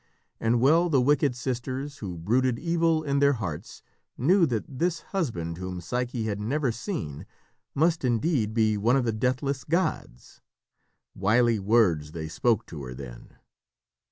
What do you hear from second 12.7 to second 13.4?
her then.